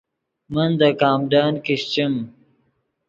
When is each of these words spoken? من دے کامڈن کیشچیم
من 0.53 0.69
دے 0.79 0.89
کامڈن 1.01 1.53
کیشچیم 1.65 2.13